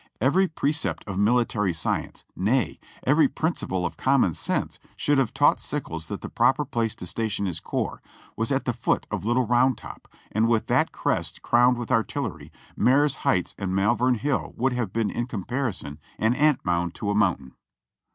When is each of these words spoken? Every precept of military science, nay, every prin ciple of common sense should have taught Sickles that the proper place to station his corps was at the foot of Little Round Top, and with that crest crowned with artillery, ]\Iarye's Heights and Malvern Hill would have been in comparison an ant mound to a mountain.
Every 0.19 0.47
precept 0.47 1.03
of 1.05 1.19
military 1.19 1.73
science, 1.73 2.23
nay, 2.35 2.79
every 3.05 3.27
prin 3.27 3.53
ciple 3.53 3.85
of 3.85 3.97
common 3.97 4.33
sense 4.33 4.79
should 4.95 5.19
have 5.19 5.31
taught 5.31 5.61
Sickles 5.61 6.07
that 6.07 6.21
the 6.21 6.27
proper 6.27 6.65
place 6.65 6.95
to 6.95 7.05
station 7.05 7.45
his 7.45 7.59
corps 7.59 8.01
was 8.35 8.51
at 8.51 8.65
the 8.65 8.73
foot 8.73 9.05
of 9.11 9.25
Little 9.25 9.45
Round 9.45 9.77
Top, 9.77 10.07
and 10.31 10.47
with 10.47 10.65
that 10.65 10.91
crest 10.91 11.43
crowned 11.43 11.77
with 11.77 11.91
artillery, 11.91 12.51
]\Iarye's 12.79 13.17
Heights 13.17 13.53
and 13.59 13.75
Malvern 13.75 14.15
Hill 14.15 14.55
would 14.57 14.73
have 14.73 14.91
been 14.91 15.11
in 15.11 15.27
comparison 15.27 15.99
an 16.17 16.33
ant 16.33 16.65
mound 16.65 16.95
to 16.95 17.11
a 17.11 17.15
mountain. 17.15 17.53